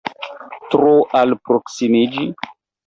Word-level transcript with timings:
Tro 0.71 0.95
alproksimiĝi? 1.21 2.29